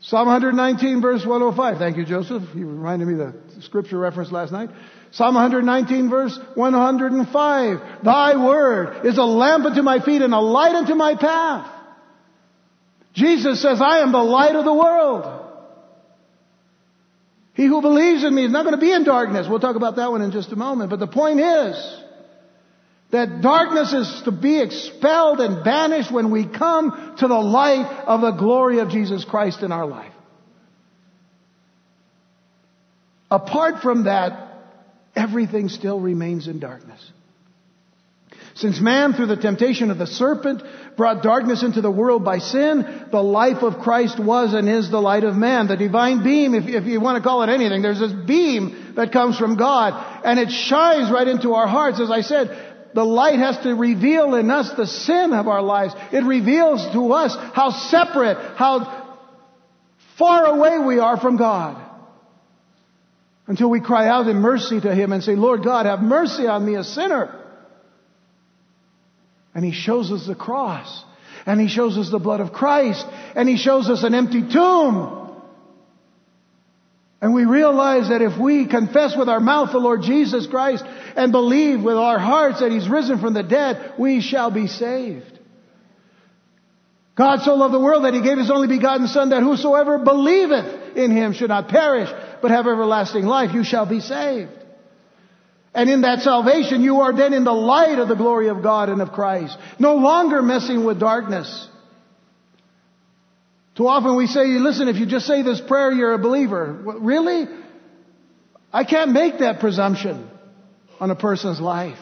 [0.00, 1.76] Psalm 119 verse 105.
[1.76, 2.42] Thank you, Joseph.
[2.54, 4.70] You reminded me of the scripture reference last night.
[5.10, 8.02] Psalm 119 verse 105.
[8.02, 11.75] Thy word is a lamp unto my feet and a light unto my path.
[13.16, 15.44] Jesus says, I am the light of the world.
[17.54, 19.46] He who believes in me is not going to be in darkness.
[19.48, 20.90] We'll talk about that one in just a moment.
[20.90, 22.02] But the point is
[23.12, 28.20] that darkness is to be expelled and banished when we come to the light of
[28.20, 30.12] the glory of Jesus Christ in our life.
[33.30, 34.58] Apart from that,
[35.14, 37.00] everything still remains in darkness.
[38.56, 40.62] Since man, through the temptation of the serpent,
[40.96, 45.00] brought darkness into the world by sin, the life of Christ was and is the
[45.00, 45.68] light of man.
[45.68, 49.12] The divine beam, if, if you want to call it anything, there's this beam that
[49.12, 52.00] comes from God, and it shines right into our hearts.
[52.00, 52.48] As I said,
[52.94, 55.92] the light has to reveal in us the sin of our lives.
[56.10, 59.18] It reveals to us how separate, how
[60.16, 61.76] far away we are from God.
[63.46, 66.64] Until we cry out in mercy to Him and say, Lord God, have mercy on
[66.64, 67.35] me, a sinner.
[69.56, 71.02] And he shows us the cross.
[71.46, 73.06] And he shows us the blood of Christ.
[73.34, 75.32] And he shows us an empty tomb.
[77.22, 80.84] And we realize that if we confess with our mouth the Lord Jesus Christ
[81.16, 85.40] and believe with our hearts that He's risen from the dead, we shall be saved.
[87.16, 90.98] God so loved the world that He gave His only begotten Son that whosoever believeth
[90.98, 92.10] in Him should not perish,
[92.42, 93.54] but have everlasting life.
[93.54, 94.55] You shall be saved.
[95.76, 98.88] And in that salvation, you are then in the light of the glory of God
[98.88, 99.58] and of Christ.
[99.78, 101.68] No longer messing with darkness.
[103.76, 106.72] Too often we say, listen, if you just say this prayer, you're a believer.
[106.72, 107.46] Really?
[108.72, 110.30] I can't make that presumption
[110.98, 111.98] on a person's life.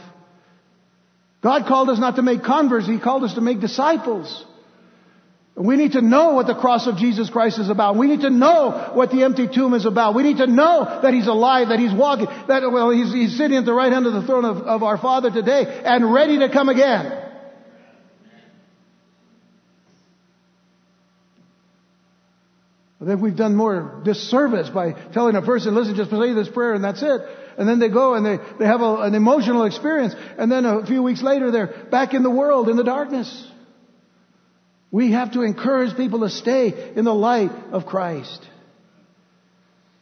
[1.42, 4.44] God called us not to make converts, He called us to make disciples.
[5.56, 7.96] We need to know what the cross of Jesus Christ is about.
[7.96, 10.16] We need to know what the empty tomb is about.
[10.16, 13.56] We need to know that He's alive, that He's walking, that, well, He's, he's sitting
[13.56, 16.48] at the right hand of the throne of, of our Father today and ready to
[16.48, 17.20] come again.
[23.00, 26.72] I think we've done more disservice by telling a person, listen, just say this prayer
[26.72, 27.20] and that's it.
[27.58, 30.14] And then they go and they, they have a, an emotional experience.
[30.38, 33.46] And then a few weeks later, they're back in the world in the darkness.
[34.94, 38.46] We have to encourage people to stay in the light of Christ.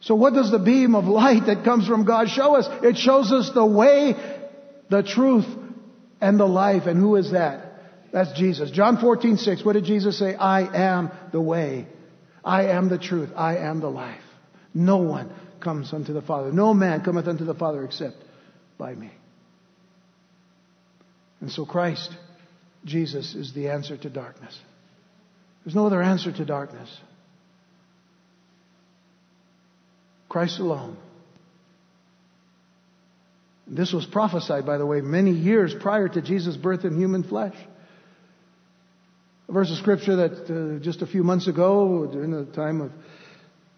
[0.01, 2.67] So what does the beam of light that comes from God show us?
[2.83, 4.13] It shows us the way,
[4.91, 5.47] the truth,
[6.21, 6.85] and the life.
[6.85, 7.73] And who is that?
[8.11, 8.69] That's Jesus.
[8.69, 9.65] John 14, 6.
[9.65, 10.35] What did Jesus say?
[10.35, 11.87] I am the way.
[12.45, 13.31] I am the truth.
[13.35, 14.21] I am the life.
[14.75, 16.51] No one comes unto the Father.
[16.51, 18.17] No man cometh unto the Father except
[18.77, 19.09] by me.
[21.41, 22.15] And so Christ,
[22.85, 24.55] Jesus, is the answer to darkness.
[25.63, 26.89] There's no other answer to darkness.
[30.27, 30.97] Christ alone.
[33.67, 37.55] This was prophesied, by the way, many years prior to Jesus' birth in human flesh.
[39.47, 42.91] A verse of scripture that uh, just a few months ago, during the time of,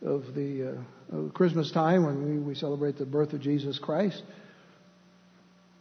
[0.02, 0.80] of the
[1.14, 4.24] uh, Christmas time when we, we celebrate the birth of Jesus Christ,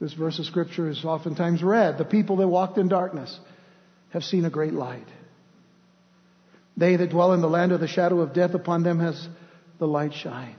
[0.00, 1.96] this verse of scripture is oftentimes read.
[1.96, 3.38] The people that walked in darkness
[4.10, 5.06] have seen a great light.
[6.76, 9.28] They that dwell in the land of the shadow of death, upon them has
[9.78, 10.56] the light shined.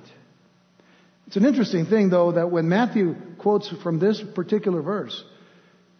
[1.28, 5.24] It's an interesting thing, though, that when Matthew quotes from this particular verse,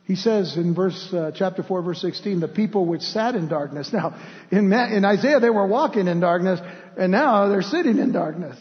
[0.06, 3.90] he says in verse uh, chapter four, verse sixteen, the people which sat in darkness.
[3.94, 4.16] Now,
[4.52, 6.60] in, Ma- in Isaiah, they were walking in darkness,
[6.98, 8.56] and now they're sitting in darkness.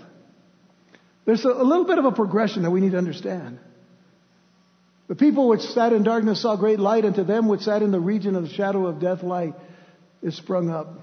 [1.27, 3.59] There's a, a little bit of a progression that we need to understand.
[5.07, 7.91] The people which sat in darkness saw great light, and to them which sat in
[7.91, 9.55] the region of the shadow of death, light
[10.23, 10.99] is sprung up.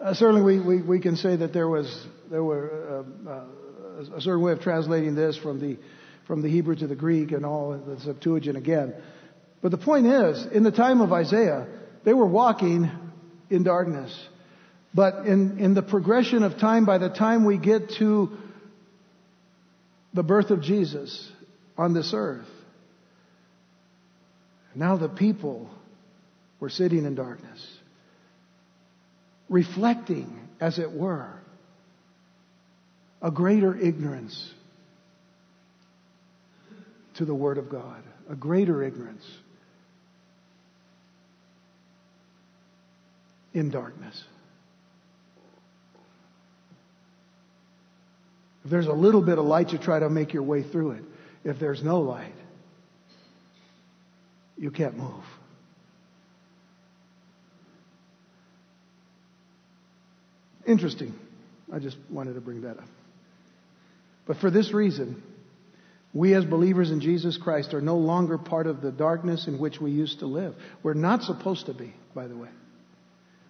[0.00, 3.44] Uh, certainly, we, we, we, can say that there was there were uh, uh
[4.14, 5.76] a certain way of translating this from the,
[6.26, 8.94] from the Hebrew to the Greek and all the Septuagint again.
[9.60, 11.66] But the point is, in the time of Isaiah,
[12.04, 12.90] they were walking
[13.50, 14.16] in darkness.
[14.94, 18.30] But in, in the progression of time, by the time we get to
[20.14, 21.30] the birth of Jesus
[21.76, 22.46] on this earth,
[24.74, 25.68] now the people
[26.60, 27.77] were sitting in darkness,
[29.48, 31.32] reflecting, as it were,
[33.22, 34.52] a greater ignorance
[37.14, 39.24] to the Word of God, a greater ignorance
[43.54, 44.22] in darkness.
[48.64, 51.04] If there's a little bit of light, you try to make your way through it.
[51.42, 52.34] If there's no light,
[54.58, 55.24] you can't move.
[60.68, 61.14] Interesting.
[61.72, 62.88] I just wanted to bring that up.
[64.26, 65.22] But for this reason,
[66.12, 69.80] we as believers in Jesus Christ are no longer part of the darkness in which
[69.80, 70.54] we used to live.
[70.82, 72.50] We're not supposed to be, by the way.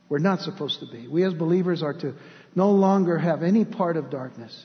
[0.08, 1.08] We're not supposed to be.
[1.08, 2.14] We as believers are to
[2.54, 4.64] no longer have any part of darkness.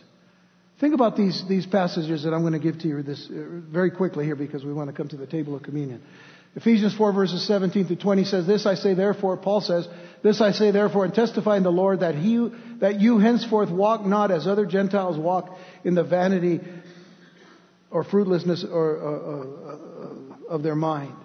[0.80, 3.34] Think about these, these passages that I'm going to give to you this uh,
[3.72, 6.02] very quickly here because we want to come to the table of communion.
[6.56, 9.88] Ephesians 4 verses 17 through 20 says, This I say therefore, Paul says,
[10.22, 12.50] This I say therefore and testify in the Lord that he,
[12.80, 16.60] that you henceforth walk not as other Gentiles walk in the vanity
[17.90, 21.16] or fruitlessness or, uh, uh, uh, of their mind.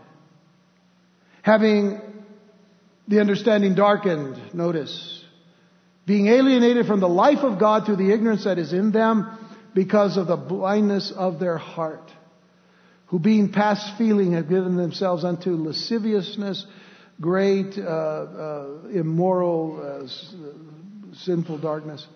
[1.43, 2.01] Having
[3.07, 5.25] the understanding darkened, notice,
[6.07, 9.39] being alienated from the life of God through the ignorance that is in them
[9.75, 12.11] because of the blindness of their heart
[13.09, 16.67] who being past feeling have given themselves unto lasciviousness,
[17.21, 22.07] great uh, uh, immoral, uh, sinful darkness,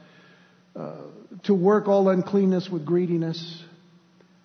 [0.77, 0.97] uh,
[1.45, 3.63] to work all uncleanness with greediness.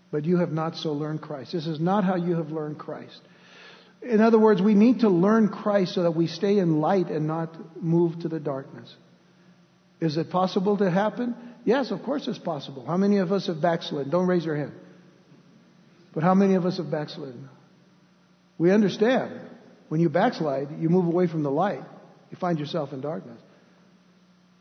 [0.09, 1.51] But you have not so learned Christ.
[1.51, 3.19] This is not how you have learned Christ.
[4.01, 7.27] In other words, we need to learn Christ so that we stay in light and
[7.27, 8.93] not move to the darkness.
[9.99, 11.35] Is it possible to happen?
[11.65, 12.85] Yes, of course it's possible.
[12.85, 14.09] How many of us have backslid?
[14.09, 14.71] Don't raise your hand.
[16.17, 17.47] But how many of us have backslidden?
[18.57, 19.39] We understand.
[19.87, 21.83] When you backslide, you move away from the light.
[22.31, 23.39] You find yourself in darkness.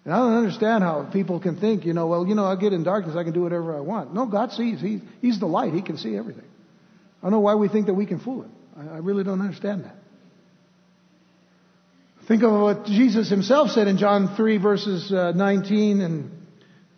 [0.04, 2.74] And I don't understand how people can think, you know, well, you know, I get
[2.74, 4.12] in darkness, I can do whatever I want.
[4.12, 4.82] No, God sees.
[4.82, 5.72] He, he's the light.
[5.72, 6.44] He can see everything.
[6.44, 8.52] I don't know why we think that we can fool him.
[8.76, 9.96] I, I really don't understand that.
[12.28, 16.46] Think of what Jesus himself said in John 3 verses uh, 19 and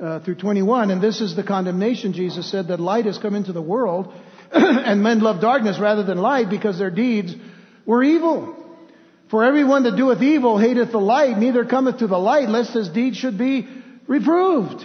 [0.00, 0.90] uh, through 21.
[0.90, 4.12] And this is the condemnation, Jesus said, that light has come into the world
[4.52, 7.34] and men love darkness rather than light because their deeds
[7.86, 8.54] were evil.
[9.30, 12.88] For everyone that doeth evil hateth the light, neither cometh to the light, lest his
[12.88, 13.68] deeds should be
[14.06, 14.84] reproved.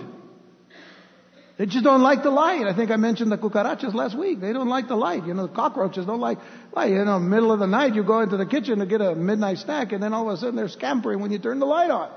[1.57, 2.65] They just don't like the light.
[2.65, 4.41] I think I mentioned the cucarachas last week.
[4.41, 5.25] They don't like the light.
[5.25, 6.39] You know, the cockroaches don't like
[6.75, 6.89] light.
[6.89, 9.59] You know, middle of the night, you go into the kitchen to get a midnight
[9.59, 12.09] snack, and then all of a sudden they're scampering when you turn the light on.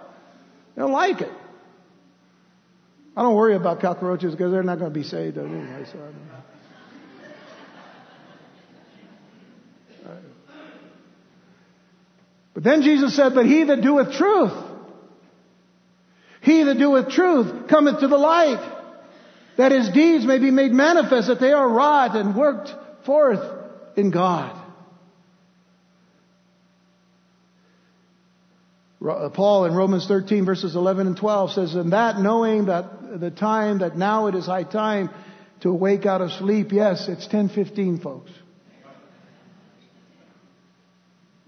[0.74, 1.30] They don't like it.
[3.16, 5.84] I don't worry about cockroaches because they're not going to be saved anyway.
[5.90, 5.98] So
[12.56, 14.54] But then Jesus said, But he that doeth truth,
[16.40, 18.66] he that doeth truth cometh to the light,
[19.58, 23.42] that his deeds may be made manifest, that they are wrought and worked forth
[23.94, 24.58] in God.
[29.06, 33.30] Uh, Paul in Romans 13 verses 11 and 12 says, And that knowing that the
[33.30, 35.10] time, that now it is high time
[35.60, 36.72] to awake out of sleep.
[36.72, 38.30] Yes, it's 1015 folks.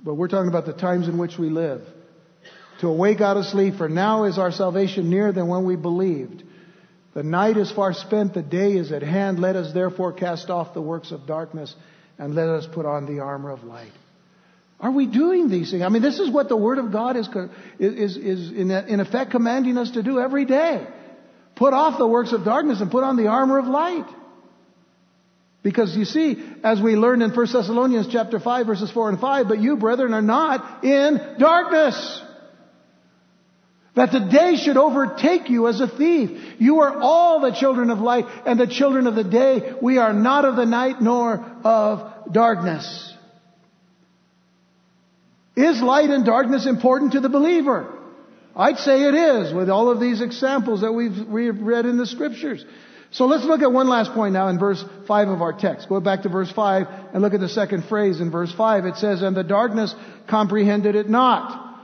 [0.03, 1.82] But we're talking about the times in which we live.
[2.80, 6.44] To awake out of sleep, for now is our salvation nearer than when we believed.
[7.14, 9.40] The night is far spent, the day is at hand.
[9.40, 11.74] Let us therefore cast off the works of darkness
[12.18, 13.92] and let us put on the armor of light.
[14.80, 15.82] Are we doing these things?
[15.82, 17.28] I mean, this is what the Word of God is,
[17.80, 20.86] is, is in, in effect commanding us to do every day.
[21.57, 24.07] Put off the works of darkness and put on the armor of light.
[25.62, 29.48] Because you see, as we learned in 1 Thessalonians chapter 5 verses 4 and 5,
[29.48, 32.22] but you brethren are not in darkness.
[33.96, 36.54] That the day should overtake you as a thief.
[36.61, 39.74] You are all the children of light and the children of the day.
[39.82, 43.12] We are not of the night nor of darkness.
[45.56, 47.92] Is light and darkness important to the believer?
[48.54, 52.64] I'd say it is with all of these examples that we've read in the scriptures.
[53.11, 55.88] So let's look at one last point now in verse 5 of our text.
[55.88, 58.84] Go back to verse 5 and look at the second phrase in verse 5.
[58.84, 59.94] It says, and the darkness
[60.28, 61.78] comprehended it not.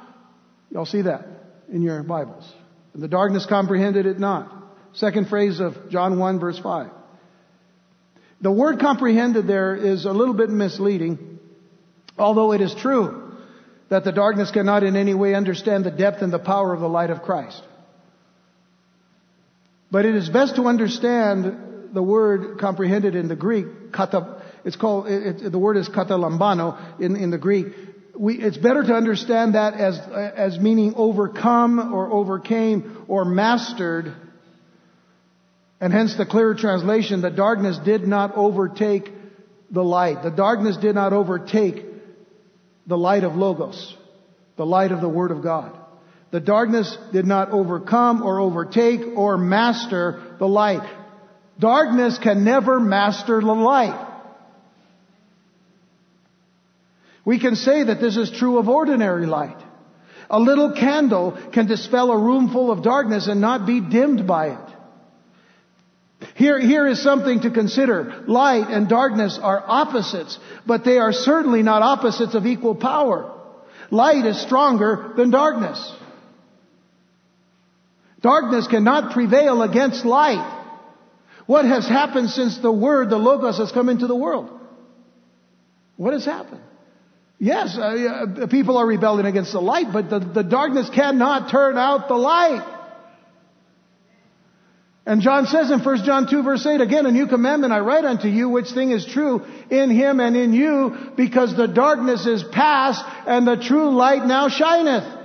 [0.70, 1.26] Y'all see that
[1.72, 2.50] in your Bibles.
[2.92, 4.52] And the darkness comprehended it not.
[4.92, 6.90] Second phrase of John 1 verse 5.
[8.40, 11.38] The word comprehended there is a little bit misleading,
[12.18, 13.32] although it is true
[13.88, 16.88] that the darkness cannot in any way understand the depth and the power of the
[16.88, 17.62] light of Christ.
[19.94, 25.06] But it is best to understand the word comprehended in the Greek, kata, it's called,
[25.06, 27.68] it, the word is katalambano in, in the Greek.
[28.18, 34.12] We, it's better to understand that as, as meaning overcome or overcame or mastered.
[35.80, 39.12] And hence the clearer translation, the darkness did not overtake
[39.70, 40.24] the light.
[40.24, 41.86] The darkness did not overtake
[42.88, 43.96] the light of Logos,
[44.56, 45.83] the light of the Word of God.
[46.34, 50.82] The darkness did not overcome or overtake or master the light.
[51.60, 54.04] Darkness can never master the light.
[57.24, 59.62] We can say that this is true of ordinary light.
[60.28, 64.58] A little candle can dispel a room full of darkness and not be dimmed by
[64.58, 66.26] it.
[66.34, 68.24] Here, here is something to consider.
[68.26, 73.30] Light and darkness are opposites, but they are certainly not opposites of equal power.
[73.92, 75.94] Light is stronger than darkness.
[78.24, 80.62] Darkness cannot prevail against light.
[81.44, 84.48] What has happened since the Word, the Logos, has come into the world?
[85.96, 86.62] What has happened?
[87.38, 92.08] Yes, uh, people are rebelling against the light, but the, the darkness cannot turn out
[92.08, 92.66] the light.
[95.04, 98.06] And John says in 1 John 2 verse 8, again, a new commandment I write
[98.06, 102.42] unto you, which thing is true in him and in you, because the darkness is
[102.42, 105.23] past and the true light now shineth.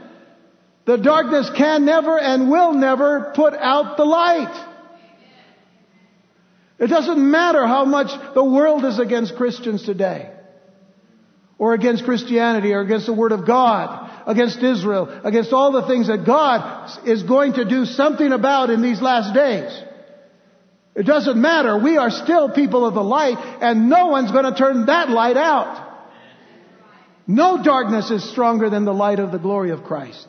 [0.89, 4.65] The darkness can never and will never put out the light.
[6.79, 10.31] It doesn't matter how much the world is against Christians today,
[11.59, 16.07] or against Christianity, or against the Word of God against Israel, against all the things
[16.07, 19.71] that God is going to do something about in these last days.
[20.95, 21.77] It doesn't matter.
[21.77, 25.37] We are still people of the light and no one's going to turn that light
[25.37, 25.87] out.
[27.27, 30.27] No darkness is stronger than the light of the glory of Christ.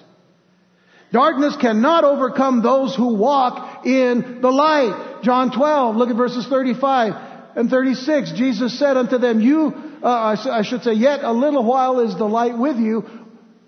[1.13, 5.23] Darkness cannot overcome those who walk in the light.
[5.23, 8.33] John 12, look at verses 35 and 36.
[8.33, 12.27] Jesus said unto them, you, uh, I should say, yet a little while is the
[12.27, 13.05] light with you.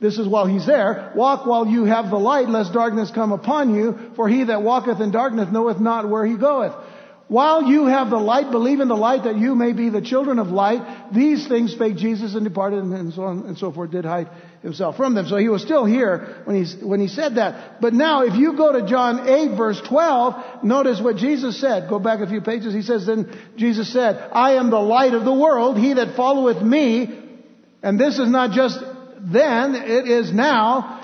[0.00, 1.12] This is while he's there.
[1.16, 4.12] Walk while you have the light, lest darkness come upon you.
[4.16, 6.72] For he that walketh in darkness knoweth not where he goeth.
[7.28, 10.38] While you have the light, believe in the light that you may be the children
[10.38, 11.12] of light.
[11.12, 14.28] These things spake Jesus and departed and so on and so forth, did hide
[14.62, 15.26] himself from them.
[15.26, 17.80] So he was still here when he, when he said that.
[17.80, 21.88] But now if you go to John 8 verse 12, notice what Jesus said.
[21.88, 22.72] Go back a few pages.
[22.72, 25.78] He says, then Jesus said, I am the light of the world.
[25.78, 27.18] He that followeth me,
[27.82, 28.78] and this is not just
[29.20, 31.00] then, it is now,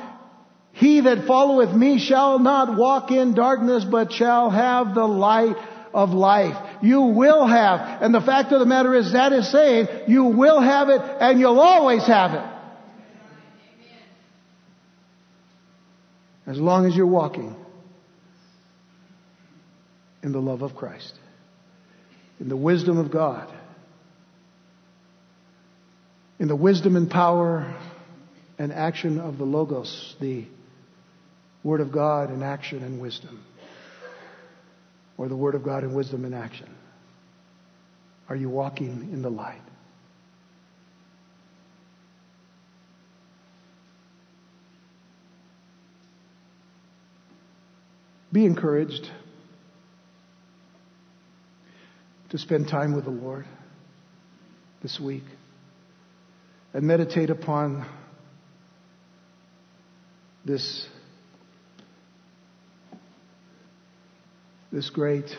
[0.72, 5.56] he that followeth me shall not walk in darkness, but shall have the light
[5.92, 6.56] of life.
[6.82, 8.02] You will have.
[8.02, 11.40] And the fact of the matter is that is saying you will have it and
[11.40, 12.57] you'll always have it.
[16.49, 17.55] As long as you're walking
[20.22, 21.14] in the love of Christ,
[22.40, 23.53] in the wisdom of God,
[26.38, 27.76] in the wisdom and power
[28.59, 30.46] and action of the Logos, the
[31.62, 33.44] Word of God in action and wisdom,
[35.18, 36.74] or the Word of God in wisdom and action?
[38.30, 39.61] Are you walking in the light?
[48.33, 49.11] Be encouraged
[52.29, 53.47] to spend time with the Lord
[54.83, 55.24] this week
[56.74, 57.87] and meditate upon
[60.45, 60.87] this,
[64.70, 65.35] this great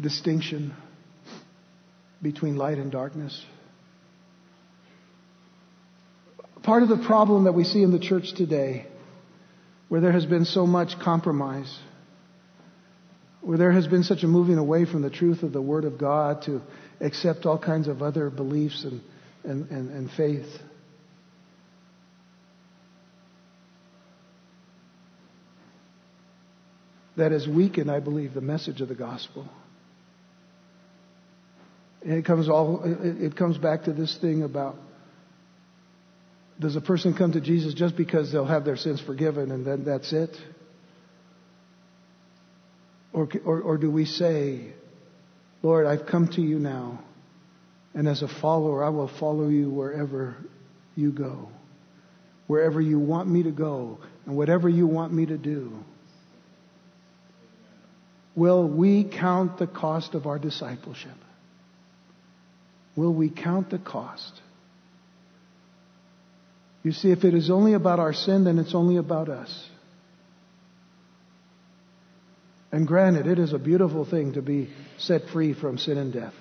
[0.00, 0.74] distinction
[2.20, 3.44] between light and darkness.
[6.62, 8.86] Part of the problem that we see in the church today,
[9.88, 11.74] where there has been so much compromise,
[13.40, 15.98] where there has been such a moving away from the truth of the Word of
[15.98, 16.60] God to
[17.00, 19.00] accept all kinds of other beliefs and,
[19.44, 20.46] and, and, and faith.
[27.16, 29.48] That has weakened, I believe, the message of the gospel.
[32.02, 34.76] And it comes all it comes back to this thing about
[36.60, 39.84] does a person come to Jesus just because they'll have their sins forgiven and then
[39.84, 40.36] that's it?
[43.12, 44.72] Or, or, or do we say,
[45.62, 47.00] Lord, I've come to you now,
[47.94, 50.36] and as a follower, I will follow you wherever
[50.94, 51.48] you go,
[52.46, 55.72] wherever you want me to go, and whatever you want me to do?
[58.36, 61.16] Will we count the cost of our discipleship?
[62.94, 64.40] Will we count the cost?
[66.82, 69.68] You see, if it is only about our sin, then it's only about us.
[72.70, 76.34] And granted, it is a beautiful thing to be set free from sin and death.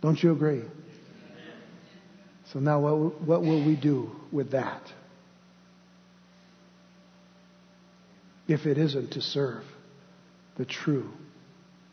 [0.00, 0.62] Don't you agree?
[2.52, 4.82] So now, what, what will we do with that?
[8.46, 9.64] If it isn't to serve
[10.56, 11.10] the true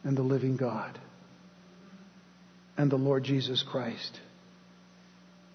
[0.03, 0.99] and the living God
[2.77, 4.19] and the Lord Jesus Christ,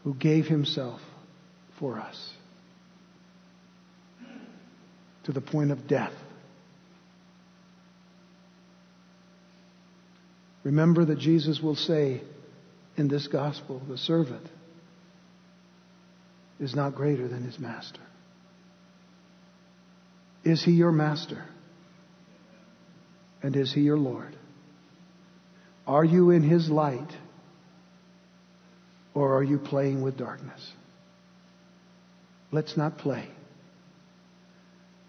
[0.02, 1.00] who gave himself
[1.78, 2.32] for us
[5.24, 6.12] to the point of death
[10.66, 12.22] Remember that Jesus will say
[12.96, 14.44] in this gospel, the servant
[16.58, 18.00] is not greater than his master.
[20.42, 21.44] Is he your master?
[23.44, 24.34] And is he your Lord?
[25.86, 27.12] Are you in his light?
[29.14, 30.68] Or are you playing with darkness?
[32.56, 33.28] Let's not play.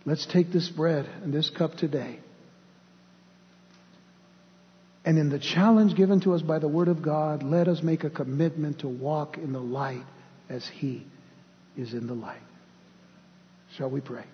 [0.05, 2.19] Let's take this bread and this cup today
[5.07, 8.03] and in the challenge given to us by the Word of God, let us make
[8.03, 10.03] a commitment to walk in the light
[10.49, 11.07] as He
[11.77, 12.41] is in the light.
[13.77, 14.25] Shall we pray?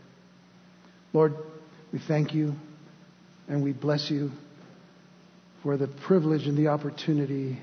[1.13, 1.35] Lord,
[1.91, 2.55] we thank you
[3.47, 4.31] and we bless you
[5.61, 7.61] for the privilege and the opportunity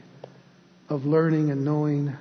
[0.88, 2.16] of learning and knowing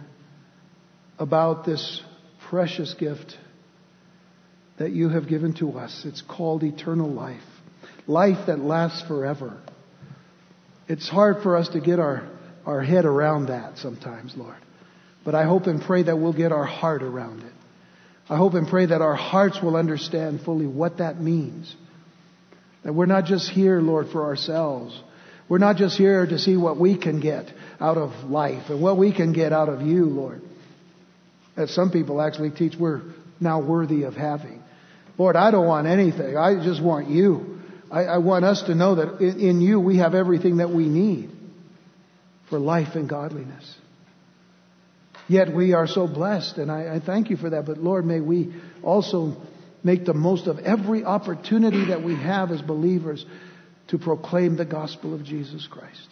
[1.19, 2.01] about this
[2.49, 3.37] precious gift
[4.77, 6.03] that you have given to us.
[6.05, 7.43] It's called eternal life,
[8.07, 9.59] life that lasts forever
[10.89, 12.27] it's hard for us to get our,
[12.65, 14.57] our head around that sometimes, Lord.
[15.23, 17.53] But I hope and pray that we'll get our heart around it.
[18.27, 21.73] I hope and pray that our hearts will understand fully what that means.
[22.83, 24.99] That we're not just here, Lord, for ourselves.
[25.47, 28.97] We're not just here to see what we can get out of life and what
[28.97, 30.41] we can get out of you, Lord.
[31.59, 33.01] As some people actually teach we're
[33.39, 34.63] now worthy of having.
[35.17, 36.37] Lord, I don't want anything.
[36.37, 37.59] I just want you.
[37.91, 40.87] I, I want us to know that in, in you we have everything that we
[40.87, 41.29] need
[42.49, 43.75] for life and godliness.
[45.27, 47.65] Yet we are so blessed, and I, I, thank you for that.
[47.65, 49.35] But Lord, may we also
[49.83, 53.25] make the most of every opportunity that we have as believers
[53.89, 56.07] to proclaim the gospel of Jesus Christ.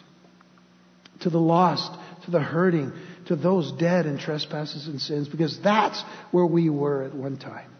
[1.20, 1.90] To the lost,
[2.26, 2.92] to the hurting,
[3.28, 7.70] to those dead in trespasses and sins, because that's where we were at one time.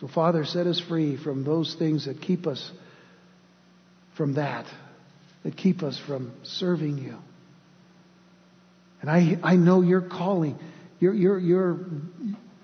[0.00, 2.70] So, Father, set us free from those things that keep us
[4.16, 4.66] from that,
[5.42, 7.16] that keep us from serving you.
[9.00, 10.58] And I, I know you're calling.
[11.00, 11.80] You're, you're, you're,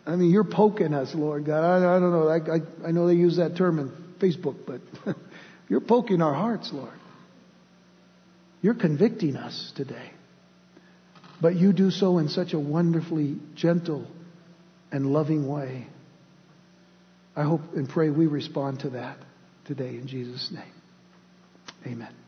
[0.06, 1.64] I mean, you're poking us, Lord God.
[1.64, 2.28] I, I don't know.
[2.28, 5.16] I, I, I know they use that term in Facebook, but
[5.68, 6.92] you're poking our hearts, Lord.
[8.60, 10.12] You're convicting us today.
[11.42, 14.06] But you do so in such a wonderfully gentle
[14.92, 15.88] and loving way.
[17.34, 19.18] I hope and pray we respond to that
[19.64, 20.62] today in Jesus' name.
[21.84, 22.21] Amen.